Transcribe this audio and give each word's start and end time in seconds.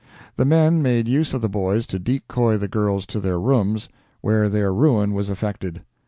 The 0.35 0.45
men 0.45 0.81
made 0.81 1.07
use 1.07 1.31
of 1.35 1.41
the 1.41 1.47
boys 1.47 1.85
to 1.85 1.99
decoy 1.99 2.57
the 2.57 2.67
girls 2.67 3.05
to 3.05 3.19
their 3.19 3.39
rooms, 3.39 3.87
where 4.21 4.49
their 4.49 4.73
ruin 4.73 5.13
was 5.13 5.29
effected. 5.29 5.83